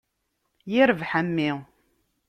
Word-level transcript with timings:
Yirbeḥ 0.71 1.11
a 1.19 1.21
mmi. 1.27 1.51